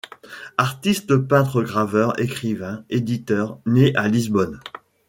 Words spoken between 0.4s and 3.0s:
Artiste peintre-graveur, écrivain,